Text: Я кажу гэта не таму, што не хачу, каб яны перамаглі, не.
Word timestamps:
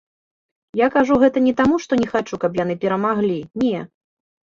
Я 0.81 0.87
кажу 0.95 1.19
гэта 1.25 1.45
не 1.49 1.53
таму, 1.61 1.75
што 1.85 2.01
не 2.01 2.07
хачу, 2.17 2.43
каб 2.47 2.61
яны 2.63 2.81
перамаглі, 2.83 3.41
не. 3.69 3.89